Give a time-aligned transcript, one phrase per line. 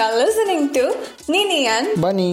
[0.00, 0.82] You're listening to
[1.28, 2.28] Nini and பனி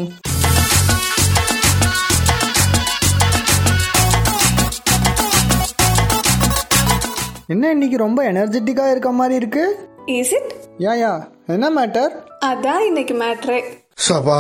[7.50, 9.64] என்ன இன்னைக்கு ரொம்ப எனர்ஜெட்டிக்காக இருக்க மாதிரி இருக்கு?
[10.08, 10.48] Is it?
[10.80, 11.12] யா யா.
[11.48, 12.12] என்ன மேட்டர்
[12.46, 13.60] அதான் இன்னைக்கு மேட்ரே
[14.08, 14.40] சபா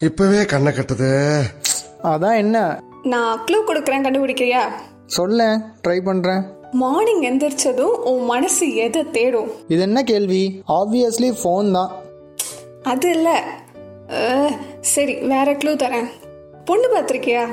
[0.00, 1.10] இப்பவே கண்ணை கட்டுது.
[2.02, 2.56] அதான் என்ன?
[3.02, 4.62] நான் க்ளூ கொடுக்குறேன் கண்டுபிடிக்கிறியா?
[5.06, 5.40] சொல்ல
[5.84, 6.42] ட்ரை பண்ணுறேன்
[6.80, 9.50] மார்னிங் எந்திரிச்சதும் உன் மனசு எதை தேடும்?
[9.72, 10.40] இது என்ன கேள்வி?
[10.78, 11.90] ஆப்வியஸ்லி ஃபோன் தான்.
[12.92, 13.36] அது இல்லை.
[14.92, 16.08] சரி வேற க்ளூ தரேன்.
[16.68, 17.44] பொண்ணு பார்த்துருக்கியா?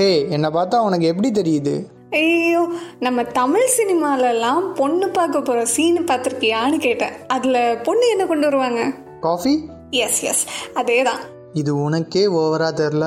[0.00, 1.74] ஹே என்னை பார்த்தா உனக்கு எப்படி தெரியுது?
[2.22, 2.62] ஐயோ
[3.06, 7.16] நம்ம தமிழ் சினிமாலெல்லாம் பொண்ணு பார்க்க போகிற சீன் பார்த்துருக்கியான்னு கேட்டேன்.
[7.36, 8.82] அதில் பொண்ணு என்ன கொண்டு வருவாங்க?
[9.26, 9.54] காஃபி
[10.04, 10.44] எஸ் எஸ்
[10.80, 11.22] அதே தான்
[11.60, 13.06] இது உனக்கே ஓவரா தெரில.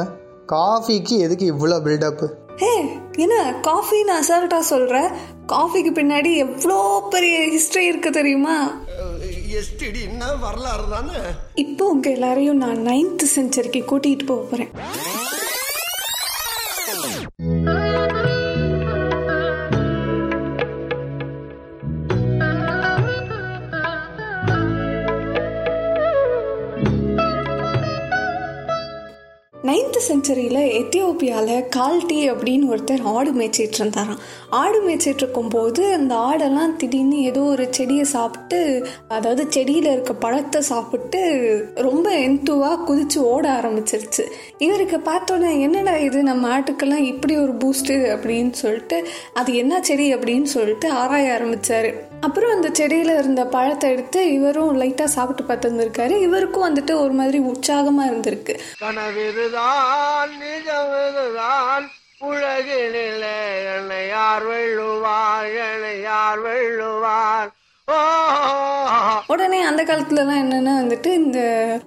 [0.56, 2.28] காஃபிக்கு எதுக்கு இவ்வளோ பில்டப்பு
[2.60, 2.72] ஹே
[3.16, 4.96] என்ன காஃபின்னு அசால்ட்டா சொல்ற?
[5.46, 8.56] காஃபிக்கு பின்னாடி எவ்வளோ பெரிய ஹிஸ்டரி இருக்கு தெரியுமா?
[9.60, 11.20] எஸ்டிடின்னா வரலாறு தானே?
[11.56, 14.72] இப்போ உங்க எல்லாரையும் நான் நைன்த் செஞ்சுரிக்கு கூட்டிட்டு போக போறேன்.
[30.00, 34.20] நைன்த் செஞ்சுரியில் எத்தியோப்பியாவில் கால்டி அப்படின்னு ஒருத்தர் ஆடு மேய்ச்சிட்டு இருந்தாராம்
[34.50, 38.60] ஆடு மேய்ச்சிட்டு இருக்கும்போது அந்த ஆடெல்லாம் திடீர்னு ஏதோ ஒரு செடியை சாப்பிட்டு
[39.08, 41.22] அதாவது செடியில் இருக்க பழத்தை சாப்பிட்டு
[41.76, 44.26] ரொம்ப எந்துவாக குதித்து ஓட ஆரம்பிச்சிருச்சு.
[44.58, 49.00] இவருக்கு பார்த்தோன்னே என்னடா இது நம்ம ஆட்டுக்கெல்லாம் இப்படி ஒரு பூஸ்ட்டு அப்படின்னு சொல்லிட்டு
[49.34, 51.90] அது என்ன செடி அப்படின்னு சொல்லிட்டு ஆராய ஆரம்பித்தார்
[52.20, 56.16] அப்புறம் அந்த செடியில் இருந்த பழத்தை எடுத்து இவரும் லைட்டாக சாப்பிட்டு பார்த்துருந்துருக்காரு.
[56.22, 58.54] இவருக்கும் வந்துட்டு ஒரு மாதிரி உற்சாகமாக இருந்திருக்கு.
[59.92, 61.86] கனவிதுதான் நிஜமிதுதான்
[62.30, 63.38] உலகினிலே
[63.74, 67.50] என்னை யார் வெள்ளுவார் என்னை யார் வெள்ளுவார்
[69.30, 71.40] உடனே அந்த காலத்துலலாம் என்னன்னா வந்துட்டு இந்த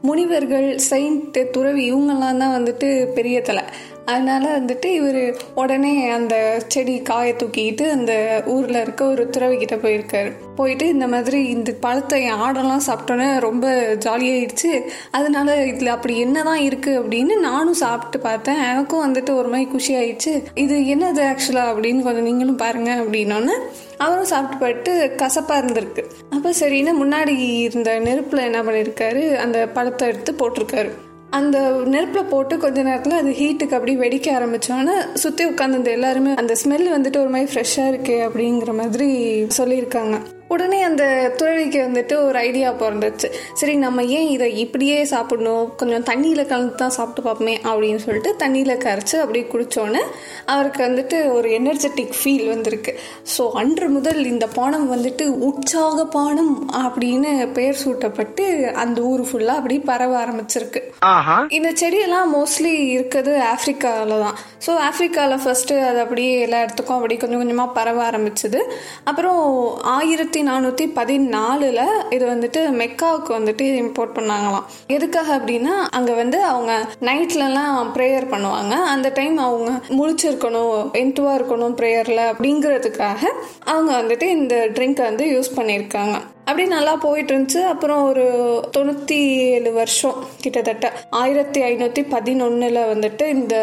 [0.02, 3.64] முனிவர்கள் செயின்ட் துறவி இவங்கெல்லாம் தான் வந்துட்டு பெரிய தலை.
[4.06, 10.30] அதனால் வந்துட்டு இவர் உடனே அந்த செடி காயை தூக்கிட்டு அந்த ஊரில் இருக்க ஒரு துறவிக்கிட்ட போயிருக்காரு.
[10.56, 13.66] போயிட்டு இந்த மாதிரி இந்த பழத்தை என் ஆடெல்லாம் சாப்பிட்டோன்னே ரொம்ப
[14.06, 14.72] ஜாலியாயிடுச்சு
[15.10, 18.60] அதனால இதில் அப்படி என்ன தான் இருக்குது அப்படின்னு நானும் சாப்பிட்டு பார்த்தேன்.
[18.72, 20.42] எனக்கும் வந்துட்டு ஒரு மாதிரி குஷி ஆயிடுச்சு.
[20.54, 23.56] இது என்னது ஆக்சுவலாக அப்படின்னு கொஞ்சம் நீங்களும் பாருங்க அப்படின்னோன்னே
[23.98, 26.04] அவரும் சாப்பிட்டு போயிட்டு கசப்பாக இருந்திருக்கு.
[26.30, 30.92] அப்போ சரின்னு முன்னாடி இருந்த நெருப்பில் என்ன பண்ணியிருக்காரு அந்த பழத்தை எடுத்து போட்டிருக்காரு.
[31.38, 31.58] அந்த
[31.92, 37.20] நெருப்பில் போட்டு கொஞ்ச நேரத்தில் அது ஹீட்டுக்கு அப்படி வெடிக்க ஆரம்பிச்சோன்னே சுற்றி உட்காந்துருந்த எல்லாருமே அந்த ஸ்மெல் வந்துட்டு
[37.22, 39.08] ஒரு மாதிரி ஃப்ரெஷ்ஷாக இருக்கே அப்படிங்கிற மாதிரி
[39.58, 40.16] சொல்லியிருக்காங்க.
[40.54, 41.04] உடனே அந்த
[41.38, 43.28] துறவிக்கு வந்துட்டு ஒரு ஐடியா பிறந்துச்சு.
[43.60, 45.66] சரி நம்ம ஏன் இதை இப்படியே சாப்பிடணும்?
[45.80, 50.02] கொஞ்சம் தண்ணியில் கலந்து தான் சாப்பிட்டு பார்ப்போமே அப்படின்னு சொல்லிட்டு தண்ணியில் கரைச்சி அப்படியே குடித்தோன்னே
[50.54, 52.94] அவருக்கு வந்துட்டு ஒரு எனர்ஜெட்டிக் ஃபீல் வந்திருக்கு.
[53.34, 58.46] ஸோ அன்று முதல் இந்த பானம் வந்துட்டு உற்சாக பானம் அப்படின்னு பெயர் சூட்டப்பட்டு
[58.84, 60.82] அந்த ஊர் ஃபுல்லாக அப்படி பரவ ஆரம்பிச்சிருக்கு.
[61.58, 64.36] இந்த செடியெல்லாம் மோஸ்ட்லி இருக்குது ஆப்பிரிக்காவில் தான்.
[64.66, 68.60] ஸோ ஆப்பிரிக்காவில் ஃபர்ஸ்ட் அது அப்படியே எல்லா இடத்துக்கும் அப்படி கொஞ்சம் கொஞ்சமாக பரவ ஆரம்பிச்சது.
[69.10, 69.40] அப்புறம்
[69.96, 71.82] ஆயிரத்தி நானூற்றி பதினாலில்
[72.16, 74.66] இது வந்துட்டு மெக்காவுக்கு வந்துட்டு இம்போர்ட் பண்ணாங்களாம்.
[74.96, 76.72] எதுக்காக அப்படின்னா அங்கே வந்து அவங்க
[77.10, 78.74] நைட்லலாம் ப்ரேயர் பண்ணுவாங்க.
[78.94, 83.22] அந்த டைம் அவங்க முழிச்சிருக்கணும் என்ட்டுவாக இருக்கணும் ப்ரேயரில் அப்படிங்கிறதுக்காக
[83.72, 86.16] அவங்க வந்துட்டு இந்த ட்ரிங்கை வந்து யூஸ் பண்ணியிருக்காங்க.
[86.44, 88.24] அப்படி நல்லா போயிட்டு இருந்துச்சு அப்புறம் ஒரு
[88.76, 89.18] தொண்ணூற்றி
[89.56, 93.54] ஏழு வருஷம் கிட்டத்தட்ட ஆயிரத்தி ஐநூற்றி பதினொன்றில் வந்துட்டு இந்த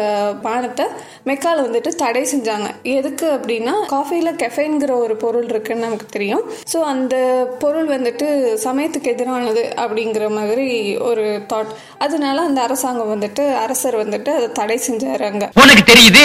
[0.42, 0.86] பானத்தை
[1.24, 2.68] மெக்கால வந்துட்டு தடை செஞ்சாங்க.
[2.82, 6.44] எதுக்கு அப்படின்னா காஃபியில் கெஃபைன்கிற ஒரு பொருள் இருக்குன்னு நமக்கு தெரியும்.
[6.72, 7.16] ஸோ அந்த
[7.58, 8.28] பொருள் வந்துட்டு
[8.64, 15.22] சமயத்துக்கு எதிரானது அப்படிங்கிற மாதிரி ஒரு தாட் அதனால அந்த அரசாங்கம் வந்துட்டு அரசர் வந்துட்டு அதை தடை செஞ்சாரு
[15.22, 15.50] அங்க.
[15.54, 16.24] உனக்கு தெரியுது?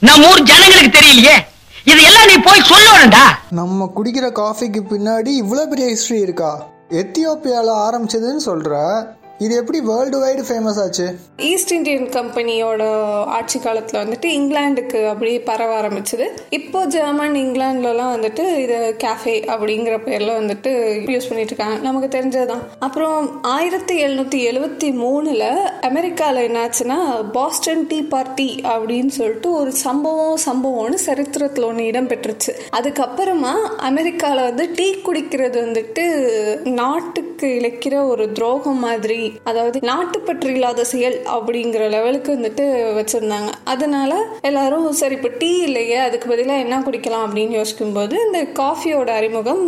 [0.00, 1.36] நம்ம ஊர் ஜனங்களுக்கு தெரியலையே?
[1.84, 3.24] இதெல்லாம் நீ போய் சொல்லணும்டா.
[3.50, 6.52] நம்ம குடிக்கிற காஃபிக்கு பின்னாடி இவ்வளோ பெரிய ஹிஸ்ட்ரி இருக்கா?
[6.88, 8.74] எத்தியோப்பியாவில் ஆரம்பிச்சதுன்னு சொல்கிற
[9.38, 11.14] இது எப்படி வேர்ல்டு வைடு ஃபேமஸ் ஆச்சு?
[11.36, 12.82] ஈஸ்ட் இந்தியன் கம்பெனியோட
[13.24, 16.26] ஆட்சி காலத்தில் வந்துட்டு இங்கிலாந்துக்கு அப்படியே பரவ ஆரம்பிச்சது.
[16.48, 20.70] இப்போ ஜெர்மன் இங்கிலாந்துலலாம் வந்துட்டு இது கேஃபே அப்படிங்கிற பேரில் வந்துட்டு
[21.06, 21.76] யூஸ் பண்ணிட்டு இருக்காங்க.
[21.76, 22.62] நமக்கு தெரிஞ்சதுதான்.
[22.78, 30.94] அப்புறம் ஆயிரத்தி எழுநூற்றி எழுவத்தி மூணில் அமெரிக்காவில் என்னாச்சுன்னா பாஸ்டன் டீ பார்ட்டி அப்படின்னு சொல்லிட்டு ஒரு சம்பவம் சம்பவம்னு
[30.94, 32.54] சரித்திரத்தில் ஒன்று இடம்பெற்றுச்சு.
[32.72, 36.06] அதுக்கப்புறமா அமெரிக்காவில் வந்து டீ குடிக்கிறது வந்துட்டு
[36.68, 42.66] நாட்டுக்கு இழைக்கிற ஒரு துரோகம் மாதிரி அதாவது நாட்டுப்பற்று இல்லாத செயல் அப்படிங்கிற லெவலுக்கு வந்துட்டு
[42.98, 43.50] வச்சிருந்தாங்க.
[43.74, 44.12] அதனால
[44.50, 49.64] எல்லாரும் சரி இப்போ டீ இல்லையே அதுக்கு பதிலாக என்ன குடிக்கலாம் அப்படின்னு யோசிக்கும்போது இந்த காஃபியோட அறிமுகம்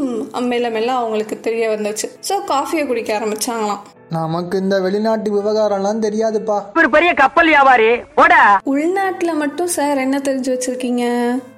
[0.52, 2.08] மெல்ல மெல்ல அவங்களுக்கு தெரிய வந்துச்சு.
[2.30, 3.84] ஸோ காஃபியை குடிக்க ஆரம்பிச்சாங்களாம்.
[4.14, 6.56] நமக்கு இந்த வெளிநாட்டு விவகாரம்லாம் தெரியாதுப்பா.
[6.78, 7.88] ஒரு பெரிய கப்பல் வியாபாரி.
[8.14, 8.42] போடா.
[8.72, 11.04] உள்நாட்டில் மட்டும் சார் என்ன தெரிஞ்சு வச்சிருக்கீங்க?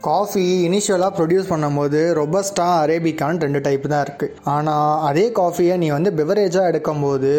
[0.01, 6.13] காஃபி இனிஷியலாக ப்ரொடியூஸ் பண்ணும்போது ரொபஸ்டா அரேபிகான்னு ரெண்டு டைப் தான் இருக்குது ஆனால் அதே காஃபியை நீ வந்து
[6.21, 7.33] பெவரேஜாக எடுக்கும்போது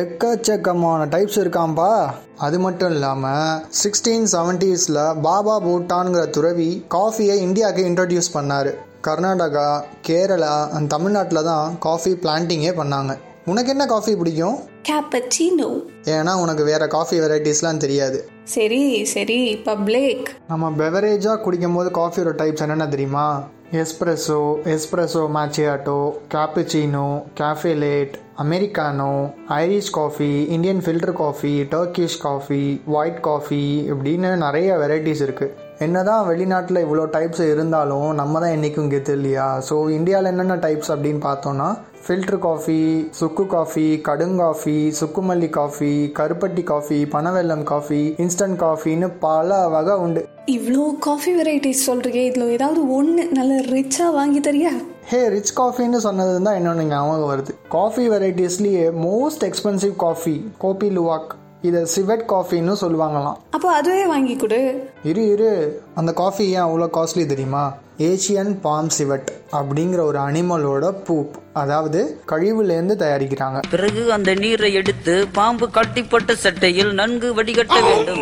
[0.00, 2.10] எக்கச்சக்கமான டைப்ஸ் இருக்காம்பா.
[2.36, 8.70] அது மட்டும் இல்லாமல் சிக்ஸ்டீன் செவன்ட்டீஸில் பாபா பூட்டான்ங்கிற துறவி காஃபியை இந்தியாவுக்கு இன்ட்ரடியூஸ் பண்ணார்.
[9.08, 13.12] கர்நாடகா கேரளா அண்ட் தமிழ்நாட்டில் தான் காஃபி பிளான்டிங்கே பண்ணாங்க.
[13.44, 14.58] உனக்கு என்ன காஃபி பிடிக்கும்?
[14.88, 15.68] கேப்பச்சினோ
[16.04, 18.28] ஏன்னா உனக்கு வேறு காஃபி வெரைட்டிஸ்லாம் தெரியாது.
[18.44, 23.44] சரி சரி பப்ளிக் நம்ம பெவரேஜாக குடிக்கும் போது காஃபியோட டைப்ஸ் என்னென்ன தெரியுமா?
[23.72, 33.20] Espresso espresso macchiato cappuccino cafe latte Americano Irish coffee Indian filter coffee Turkish coffee white
[33.20, 39.62] coffee இப்படின்னு நிறைய வெரைட்டிஸ் இருக்குது என்னதான் வெளிநாட்டில் இவ்வளோ டைப்ஸ் இருந்தாலும் நம்ம தான் என்றைக்கும் கெத்து இல்லையா?
[39.68, 41.68] ஸோ இந்தியாவில் என்னென்ன டைப்ஸ் அப்படின்னு பார்த்தோன்னா
[42.06, 42.76] ஃபில்டர் காஃபி
[43.20, 50.22] சுக்கு காஃபி கடுங்காஃபி சுக்குமல்லி காஃபி கருப்பட்டி காஃபி பனவெல்லம் காஃபி இன்ஸ்டன்ட் காஃபின்னு பல வகை உண்டு.
[50.46, 54.72] இவ்வளோ காஃபி வெரைட்டிஸ் சொல்கிறீங்க இதில் ஏதாவது ஒன்று நல்ல ரிச்சாக வாங்கி தரியா?
[55.10, 57.52] ஹே ரிச் காஃபின்னு சொன்னது தான் இன்னொன்று ஞாபகம் வருது.
[57.68, 61.30] Coffee வெரைட்டிஸ்லேயே most expensive coffee Kopi Luwak
[61.62, 63.36] இதை சிவெட் காஃபின்னு சொல்லுவாங்களாம்.
[63.50, 64.88] அப்போ அதுவே வாங்கி கொடு.
[65.04, 65.82] இரு இரு.
[65.94, 67.74] அந்த காஃபி ஏன் அவ்வளோ காஸ்ட்லி தெரியுமா?
[67.98, 73.62] ஏஷியன் பாம் சிவெட் அப்படிங்கிற ஒரு அனிமலோட பூப் அதாவது கழிவுலேருந்து தயாரிக்கிறாங்க.
[73.70, 78.20] பிறகு அந்த நீரை எடுத்து பாம்பு கட்டிப்பட்ட சட்டையில் நன்கு வடிகட்ட வேண்டும்.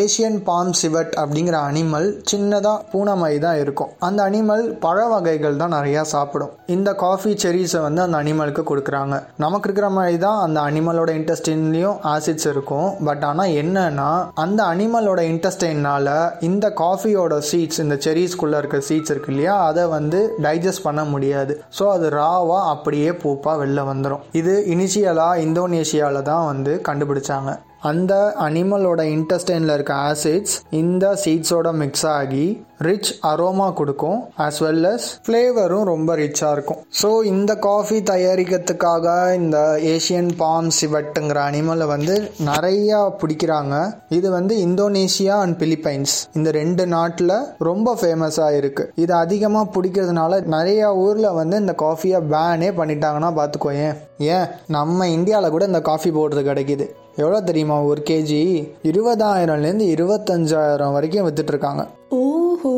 [0.00, 3.90] ஏஷியன் பாம் சிவட் அப்படிங்கிற அனிமல் சின்னதாக பூனை மாதிரி தான் இருக்கும்.
[4.06, 6.52] அந்த அனிமல் பழ வகைகள் தான் நிறையா சாப்பிடும்.
[6.74, 9.16] இந்த காஃபி செரிஸை வந்து அந்த அனிமலுக்கு கொடுக்குறாங்க.
[9.44, 12.88] நமக்கு இருக்கிற மாதிரி தான் அந்த அனிமலோட இன்டெஸ்டின்லேயும் ஆசிட்ஸ் இருக்கும்.
[13.08, 14.10] பட் ஆனால் என்னன்னா
[14.44, 16.12] அந்த அனிமலோட இன்டெஸ்டைனால்
[16.50, 21.54] இந்த காஃபியோட சீட்ஸ் இந்த செரிஸ்குள்ளே இருக்க சீட்ஸ் இருக்கு இல்லையா அதை வந்து டைஜஸ்ட் பண்ண முடியாது.
[21.78, 27.50] ஸோ அது ராவாக அப்படியே பூப்பாக வெளில வந்துடும் இது இனிஷியலாக இந்தோனேஷியாவில் தான் வந்து கண்டுபிடிச்சாங்க.
[27.82, 28.14] அந்த
[28.46, 35.82] அனிமலோட இன்டெஸ்டைனில் இருக்க ஆசிட்ஸ் இந்த சீட்ஸோட மிக்ஸ் ஆகி ரிச் அரோமா கொடுக்கும் அஸ் வெல் அஸ் ஃப்ளேவரும்
[35.82, 36.78] ரொம்ப ரிச்சாக இருக்கும்.
[37.00, 39.58] ஸோ இந்த காஃபி தயாரிக்கிறதுக்காக இந்த
[39.94, 42.14] ஏஷியன் பாம் சிவட்டுங்கிற அனிமலை வந்து
[42.50, 43.74] நிறையா பிடிக்கிறாங்க.
[44.08, 48.86] இது வந்து இந்தோனேஷியா அண்ட் பிலிப்பைன்ஸ் இந்த ரெண்டு நாட்டில் ரொம்ப ஃபேமஸாக இருக்கு.
[48.94, 53.98] இது அதிகமாக பிடிக்கிறதுனால நிறையா ஊரில் வந்து இந்த காஃபியை பேனே பண்ணிட்டாங்கன்னா பார்த்துக்கோ ஏன்?
[54.18, 56.88] ஏன் நம்ம இந்தியாவில் கூட இந்த காஃபி போடுறது கிடைக்குது.
[57.20, 57.76] எவ்வளோ தெரியுமா?
[57.90, 58.42] ஒரு கேஜி
[58.90, 61.84] இருபதாயிரம்லேருந்து இருபத்தஞ்சாயிரம் வரைக்கும் வித்துட்டு இருக்காங்க
[62.22, 62.72] ஓஹோ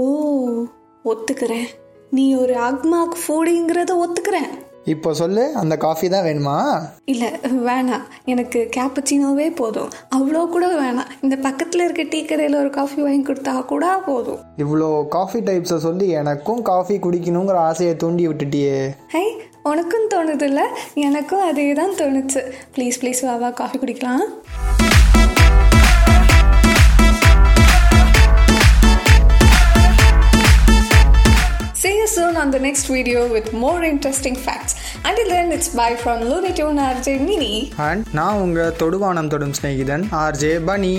[1.12, 1.70] ஒத்துக்கிறேன்.
[2.16, 4.52] நீ ஒரு அக்மாக் ஃபூடிங்கிறத ஒத்துக்கிறேன்.
[4.92, 6.56] இப்போ சொல்லு அந்த காஃபி தான் வேணுமா?
[7.12, 7.28] இல்லை
[7.66, 9.92] வேணாம் எனக்கு கேப்பச்சினோவே போதும்.
[10.16, 11.12] அவ்வளோ கூட வேணாம்.
[11.24, 14.40] இந்த பக்கத்தில் இருக்க டீ கடையில் ஒரு காஃபி வாங்கி கொடுத்தா கூட போதும்.
[14.64, 18.78] இவ்வளோ காஃபி டைப்ஸை சொல்லி எனக்கும் காஃபி குடிக்கணுங்கிற ஆசையை தூண்டி விட்டுட்டியே.
[19.14, 19.24] ஹை
[19.64, 20.60] உனக்கும் தோணுதில்ல
[21.06, 22.42] எனக்கும் அதே தான் தோணுச்சு
[22.76, 24.24] ப்ளீஸ் ப்ளீஸ் வாவா காஃபி குடிக்கலாம்
[31.74, 34.74] See you soon on the next video with more interesting facts.
[35.04, 37.54] Until then, it's bye from Looney Tune RJ Mini.
[37.88, 40.94] And நான் உங்கள் தொடுவானம் தொடும் சிநேகிதன் RJ Bunny.